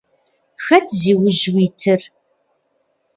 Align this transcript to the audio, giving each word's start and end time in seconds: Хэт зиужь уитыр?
Хэт 0.65 0.87
зиужь 0.99 1.45
уитыр? 1.55 2.01